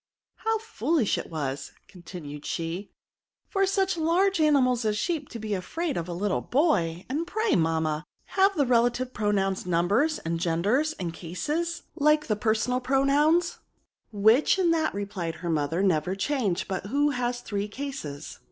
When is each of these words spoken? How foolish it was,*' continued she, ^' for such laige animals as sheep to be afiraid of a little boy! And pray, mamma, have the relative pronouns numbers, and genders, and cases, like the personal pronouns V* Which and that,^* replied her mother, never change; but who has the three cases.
How 0.37 0.57
foolish 0.57 1.19
it 1.19 1.29
was,*' 1.29 1.73
continued 1.87 2.43
she, 2.43 2.89
^' 2.93 2.95
for 3.51 3.67
such 3.67 3.97
laige 3.97 4.39
animals 4.39 4.83
as 4.83 4.97
sheep 4.97 5.29
to 5.29 5.37
be 5.37 5.49
afiraid 5.53 5.95
of 5.95 6.07
a 6.09 6.13
little 6.13 6.41
boy! 6.41 7.05
And 7.07 7.27
pray, 7.27 7.55
mamma, 7.55 8.03
have 8.33 8.55
the 8.55 8.65
relative 8.65 9.13
pronouns 9.13 9.67
numbers, 9.67 10.17
and 10.17 10.39
genders, 10.39 10.93
and 10.93 11.13
cases, 11.13 11.83
like 11.95 12.25
the 12.25 12.35
personal 12.35 12.79
pronouns 12.79 13.59
V* 13.59 13.59
Which 14.17 14.57
and 14.57 14.73
that,^* 14.73 14.91
replied 14.95 15.35
her 15.35 15.51
mother, 15.51 15.83
never 15.83 16.15
change; 16.15 16.67
but 16.67 16.87
who 16.87 17.11
has 17.11 17.39
the 17.39 17.45
three 17.47 17.67
cases. 17.67 18.39